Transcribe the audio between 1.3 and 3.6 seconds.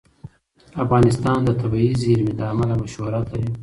د طبیعي زیرمې له امله شهرت لري.